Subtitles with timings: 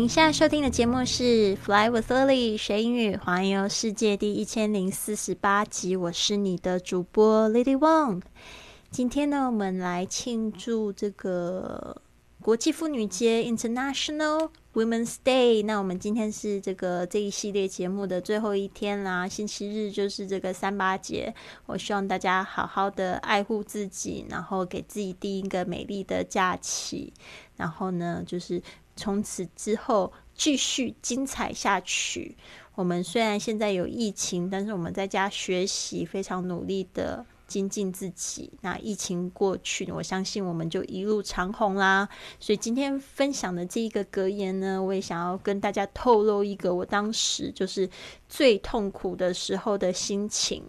[0.00, 1.22] 您现在收听的节目是
[1.56, 8.22] 《Fly with Lily》学英语环游世界第一千零四十八集，我是你的主播 Lily Wong。
[8.90, 12.00] 今天呢，我们来庆祝这个
[12.40, 15.62] 国际妇女节 （International Women's Day）。
[15.66, 21.34] 那我们今天是这个这一系列节目的最后一天啦，星期日就是这个三八节。
[21.66, 27.12] 我希望大家好好的爱护自己，然后给自己定一个美丽的假期。
[27.58, 28.62] 然后呢，就是。
[29.00, 32.36] 从此之后继续精彩下去。
[32.74, 38.52] 我们虽然现在有疫情，但是我们在家学习，非常努力的精进自己。
[38.60, 42.06] 那疫情过去，我相信我们就一路长虹啦。
[42.38, 47.88] 所以今天分享的这一个格言呢，我也想要跟大家透露一个我当时就是
[48.28, 50.62] 最痛苦的时候的心情。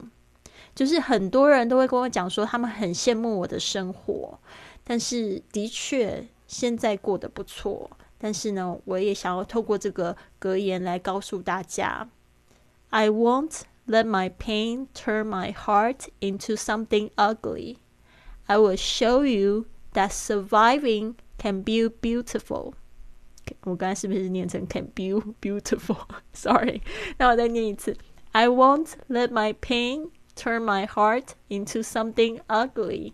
[0.74, 4.40] 就是很多人都会跟我讲说，他们很羡慕我的生活，
[4.86, 7.90] 但是的确现在过得不错。
[8.21, 12.09] 但是呢，我也想要透过这个格言来告诉大家：
[12.91, 17.77] I won't let my pain turn my heart into something ugly.
[18.47, 22.73] I will show you that surviving can be beautiful.
[23.63, 26.81] 我刚才是不是念成 can be beautiful？Sorry，
[27.19, 27.97] 那我再念一次：
[28.33, 33.13] I won't let my pain turn my heart into something ugly.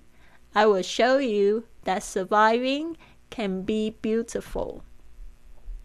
[0.53, 2.97] I will show you that surviving
[3.31, 4.83] can be beautiful.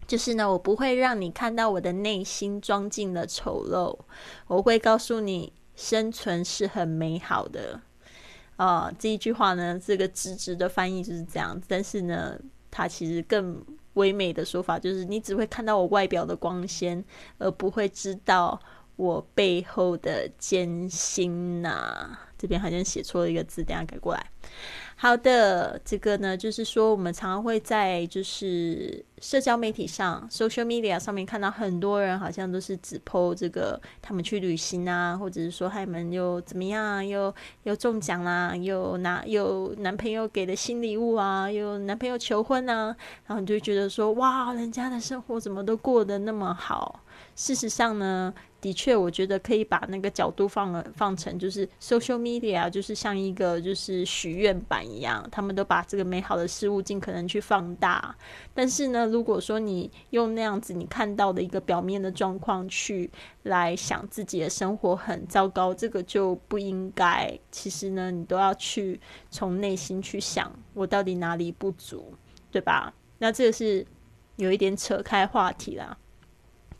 [0.07, 3.97] 就是呢，我不会让你看到我的内心装进了丑陋，
[4.47, 7.79] 我会告诉你生存是很美好的。
[8.57, 11.59] 啊，这一句话呢，这个直直的翻译就是这样。
[11.67, 12.37] 但是呢，
[12.69, 13.63] 它其实更
[13.93, 17.03] 唯美的说法就是，你只会看到我外表的光鲜，
[17.39, 18.59] 而不会知道
[18.95, 22.17] 我背后的艰辛呐。
[22.43, 24.25] 这边好像写错了一个字，等下改过来。
[24.97, 37.33] 好的，这个呢，就是说我们常常会在就是社交媒体上 （social media） 上面看到很多人好像都是只 po 这个他们去旅行啊，或者是说他们又怎么样，又
[37.63, 42.95] 又中奖啦，又拿有男朋友给的新礼物啊，有男朋友求婚啊，
[43.25, 46.99] 然后你就觉得说哇，人家的生活怎么都过得那么好？
[47.35, 48.33] 事实上呢？
[48.63, 58.15] 的确，我觉得可以把那个角度放了放成，就是 social media，就是像一个就是许愿板一样，他们都把这个美好的事物尽可能去放大。
[58.53, 63.11] 但是呢，如果说你用那样子你看到的一个表面的状况去
[63.43, 67.37] 来想自己的生活很糟糕，这个就不应该。
[67.51, 68.97] 其实呢，你都要去
[69.29, 72.13] 从内心去想，我到底哪里不足，
[72.49, 72.93] 对吧？
[73.19, 73.85] 那这个是
[74.37, 75.97] 有一点扯开话题啦。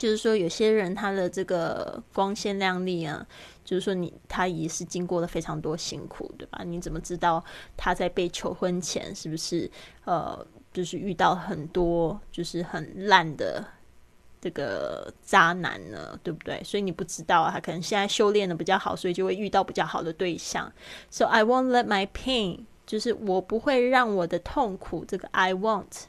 [0.03, 3.25] 就是说，有些人他的这个光鲜亮丽啊，
[3.64, 6.62] 就是说你他也是经过了非常多辛苦，对吧？
[6.66, 7.41] 你怎么知道
[7.78, 9.72] 他在被求婚前是不是
[10.03, 13.66] 呃，就是遇到很多就是很烂的
[14.41, 16.20] 这个渣男呢？
[16.22, 16.62] 对不对？
[16.66, 20.70] 所以你不知道啊他可能现在修炼的比较好，所以就会遇到比较好的对象。
[21.09, 26.08] So I won't let my pain，就是我不会让我的痛苦，这个 I won't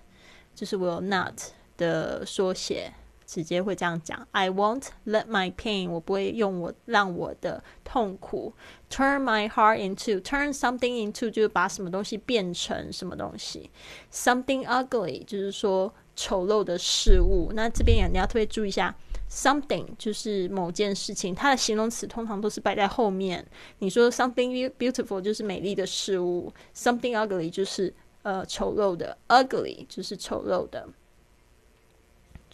[0.53, 1.41] 就是 will not
[1.77, 2.93] 的缩写。
[3.35, 8.55] 直接会这样讲，I won't let my pain，我不会用我让我的痛苦
[8.89, 13.69] turn my heart into turn something into，就是把什么东西变成什么东西
[14.13, 17.51] ，something ugly，就是说丑陋的事物。
[17.57, 18.95] 那这边也你要特别注意一下
[19.29, 23.45] ，something 就是某件事情，它的形容词通常都是摆在后面。
[23.81, 27.93] 你说 something beautiful 就是美丽的事物，something ugly 就是
[28.23, 30.89] 呃丑陋的，ugly 就是丑陋的。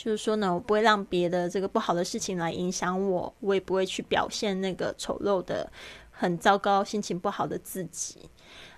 [0.02, 5.70] 就是说呢，我不会让别的这个不好的事情来影响我，我也不会去表现那个丑陋的、
[6.11, 8.31] 很糟糕、心情不好的自己。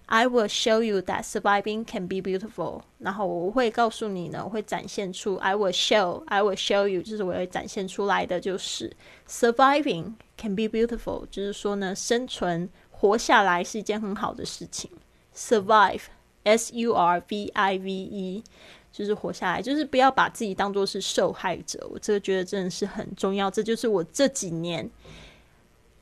[0.06, 2.82] I will show you that surviving can be beautiful。
[2.98, 5.36] 然后我会告诉你呢，我会展现出。
[5.36, 8.92] I will show, I will show you，就是我会展现出来的，就是
[9.28, 11.24] surviving can be beautiful。
[11.30, 14.90] 就是说呢，生存、活下来是一件很好的事情。
[15.32, 16.02] Survive,
[16.42, 18.44] S U R V I V E。
[18.92, 21.88] 就是活下来，就是不要把自己当做是受害者。
[21.90, 23.50] 我这个觉得真的是很重要。
[23.50, 24.88] 这就是我这几年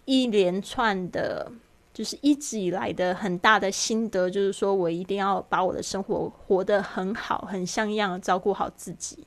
[0.07, 1.51] 一连串的
[1.95, 9.25] 就是一直以来的很大的心得，就是说我一定要把我的生活活得很好、很像样，照顾好自己。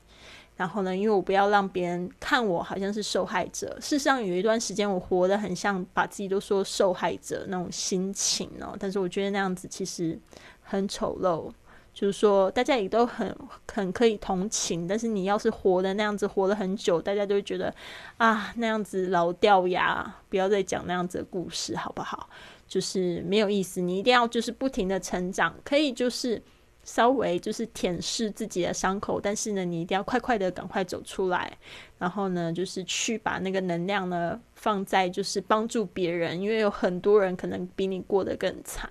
[0.55, 3.75] 然后呢，因为我不要让别人看我好像是受害者。
[3.81, 8.75] 事实上，有一段时间我活得很像把自己都说受害者那种心情哦。
[8.79, 10.19] 但是我觉得那样子其实
[10.61, 11.51] 很丑陋。
[11.93, 13.35] 就是说，大家也都很
[13.71, 17.73] 很可以同情，但是你要是活的那样子，活了很久，大家都会觉得
[18.17, 22.27] 啊，那样子老掉牙，不要再讲那样子的故事，好不好？
[22.67, 23.79] 就是没有意思。
[23.79, 26.41] 你一定要就是不停的成长，可以就是
[26.83, 31.55] 稍微就是舔舐自己的伤口，但是呢，你一定要快快的赶快走出来，
[31.99, 38.89] 然后呢，就是去把那个能量呢放在就是帮助别人，因为有很多人可能比你过得更惨。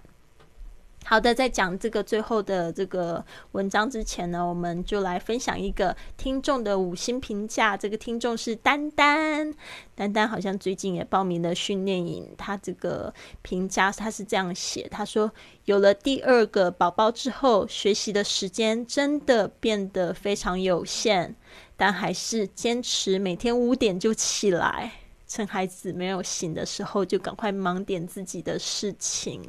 [1.04, 3.22] 好的，在讲这个最后的这个
[3.52, 7.76] 文章之前呢，我们就来分享一个听众的五星评价。
[7.76, 9.52] 这个听众是丹丹，
[9.94, 12.32] 丹丹好像最近也报名了训练营。
[12.38, 13.12] 他这个
[13.42, 15.30] 评价他是这样写：他说，
[15.66, 21.34] 有了第二个宝宝之后，学习的时间真的变得非常有限，
[21.76, 24.92] 但还是坚持每天五点就起来，
[25.26, 29.42] 趁孩子没有醒的时候，就赶快忙点自己的事情。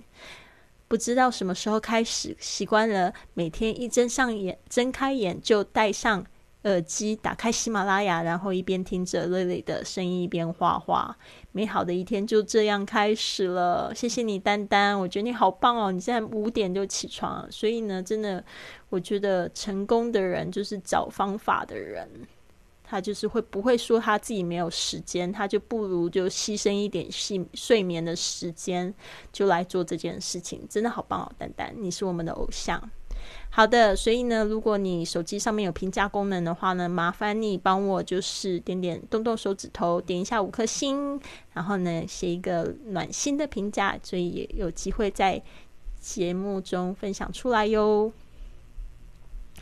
[0.88, 6.24] 不知道什么时候开始习惯了，每天一睁上眼、睁开眼就戴上
[6.64, 11.18] 耳机，打开喜马拉雅，然后一边听着瑞瑞的声音，一边画画。
[11.52, 13.94] 美好的一天就这样开始了。
[13.94, 15.92] 谢谢你，丹丹，我觉得你好棒哦！
[15.92, 18.44] 你现在五点就起床，所以呢，真的，
[18.90, 22.10] 我觉得成功的人就是找方法的人。
[22.94, 28.94] 他就是会不会说他自己没有时间，他就不如就牺牲一点睡睡眠的时间，
[29.32, 32.80] 就来做这件事情，真的好棒哦，丹丹，你是我们的偶像。
[33.50, 41.20] 好的，所以呢，如果你手机上面有评价功能的话呢，麻烦你帮我就是点点动动手指头，点一下五颗星，
[41.54, 45.42] 然后呢写一个暖心的评价，所以也有机会在
[46.00, 48.14] 节目中分享出来哟。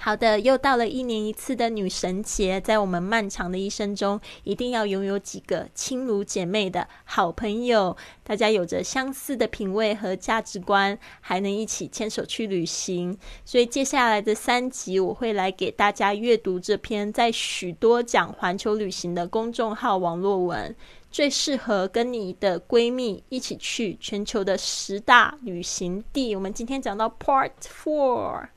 [0.03, 13.15] 好的，又到了一年一次的女神节，在我们漫长的一生中，一定要拥有几个亲如姐妹的好朋友，大家有着相似的品味和价值观，还能一起牵手去旅行。
[13.45, 20.75] 所以接下来的三集，我会来给大家阅读这篇在许多讲环球旅行的公众号网络文，
[21.11, 26.35] 最适合跟你的闺蜜一起去全球的十大旅行地。
[26.35, 28.47] 我们今天讲到 Part Four。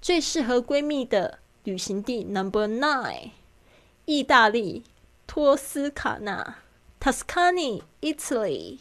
[0.00, 3.30] 最适合闺蜜的旅行地 Number Nine，
[4.04, 4.84] 意大利
[5.26, 6.58] 托斯卡纳
[7.00, 8.78] Tuscany Italy。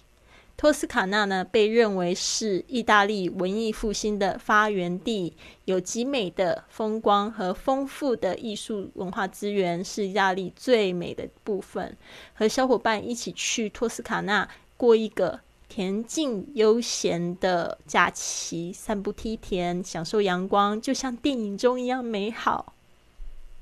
[0.55, 5.35] 托斯卡纳呢，被认为是意大利文艺复兴的发源地，
[5.65, 11.95] 有极美的风光和丰富的艺术文化资源，是意大利最美的部分。
[12.33, 15.41] 和小伙伴一起去托斯卡纳过一个。
[15.69, 22.73] 恬静悠闲的假期，散步梯田，享受阳光，就像电影中一样美好。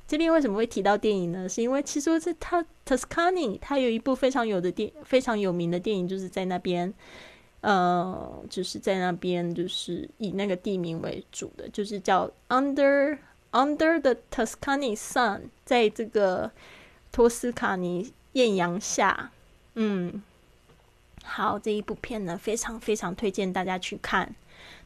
[0.08, 1.50] 这边为什么会提到电影呢？
[1.50, 6.94] 是因为其实这它 Tuscany，它有一部非常有的电非常有名的电影，就是在那边，
[7.62, 13.18] 呃，就是在那边，就是以那个地名为主的，就是叫 Under
[13.52, 16.52] Under the Tuscany Sun，在这个
[17.12, 19.32] 托斯卡尼艳阳下，
[19.74, 20.22] 嗯。
[21.26, 24.34] 好，这一部片呢，非常非常推荐大家去看。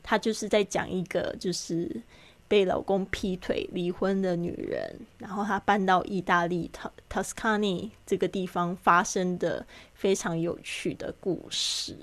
[0.01, 2.01] 它就是在讲一个就是
[2.47, 11.96] 被老公劈腿离婚的女人，然后她搬到意大利塔塔斯卡尼这个地方发生的非常有趣的故事。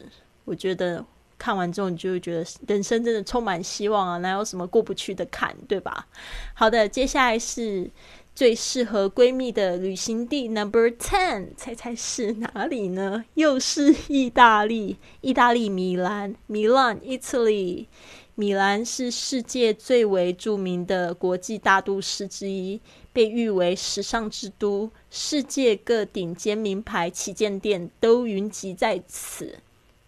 [0.44, 1.04] 我觉得
[1.38, 4.18] 看完之后，你就会觉得人生真的充满希望啊！
[4.18, 6.06] 哪有什么过不去的坎，对吧？
[6.54, 7.90] 好的，接下来是。
[8.36, 13.24] 最适合闺蜜的旅行地 Number Ten，猜猜是哪里呢？
[13.32, 17.86] 又是意大利，意大利米兰，Milan Italy。
[18.34, 22.78] 米兰是世界最为著名的国际大都市之一，
[23.10, 29.60] 被誉为时尚之都，世界各顶尖名牌旗舰店都云集在此，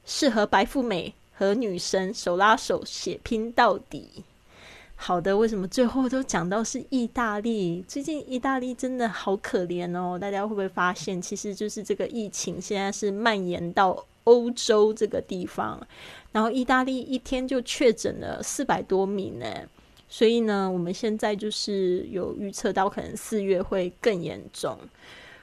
[0.04, 4.24] 适合白富美和女神手拉手血拼到底。
[5.00, 7.82] 好的，为什么最后都讲到是意大利？
[7.86, 10.18] 最近意大利真的好可怜哦！
[10.18, 15.80] 大家会不会发现，其实就是这个疫情现在是蔓延到欧洲这个地方，
[16.32, 19.46] 然后意大利一天就确诊了四百多名呢。
[20.08, 24.76] 所以呢，我们现在就是有预测到可能四月会更严重。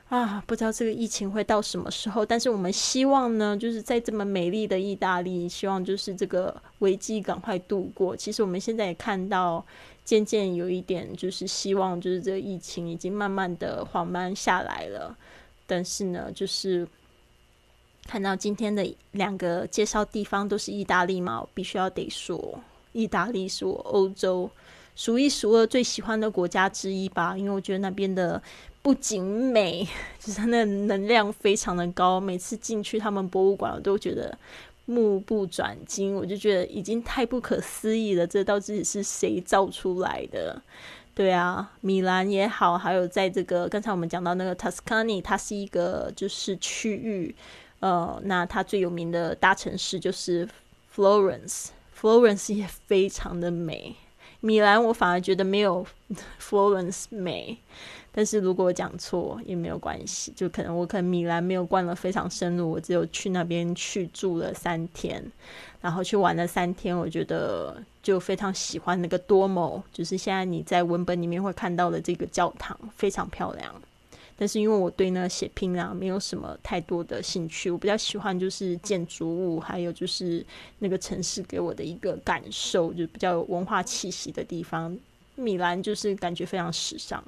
[0.09, 8.15] 啊，不知道这个疫情会到什么时候，但是我们希望呢，就是在这么美丽的意大利，希望就是这个危机赶快度过。
[8.15, 9.65] 其实我们现在也看到，
[10.03, 15.17] 渐渐有一点就是希望，就是这个疫情已经慢慢的缓慢下来了。
[15.65, 16.87] 但是呢，就是
[18.05, 22.59] 看到今天的两个介绍地方都是意大利嘛，我必须要得说，
[22.91, 24.47] 意大利是我欧洲
[24.95, 28.41] 数一数二最喜欢的国家之一吧，因为我觉得那边的
[28.81, 29.87] 不仅美，
[30.19, 34.37] 就是那能量非常的高，每次进去他们博物馆，我都觉得
[34.85, 40.61] 目不转睛，我就觉得已经太不可思议了，这到底是谁造出来的？
[41.13, 47.35] 对啊，米兰也好，还有在这个刚才我们讲到那个 Tuscany，它是一个就是区域。
[47.79, 50.47] 呃，那它最有名的大城市就是
[50.95, 53.95] Florence，Florence 也非常的美。
[54.45, 55.83] 米兰我反而觉得没有
[56.39, 57.57] Florence 美，
[58.11, 65.23] 但是如果我讲错也没有关系，就可能我可能米兰没有逛的非常深入，我只有去那边去住了三天，
[65.81, 73.73] 然后去玩了三天，我觉得就非常喜欢那个多摩，就是现在你在文本里面会看到的这个教堂，非常漂亮。
[74.37, 80.45] 但是因为我对那写拼啊没有什么太多的兴趣，我比较喜欢就是建筑物，还有就是
[80.79, 84.97] 那个城市给我的一个感受，就比较有文化气息的地方。
[85.35, 87.23] 米兰就是感觉非常时尚。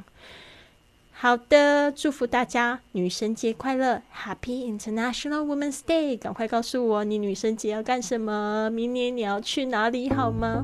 [1.12, 6.16] 好的，祝福大家女神节快乐，Happy International Women's Day！
[6.18, 10.64] 赶快告诉我你女神节要干什么，明年你要去哪里好吗？